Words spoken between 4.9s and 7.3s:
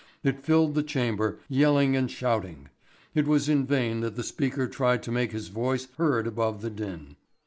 to make his voice heard above the din.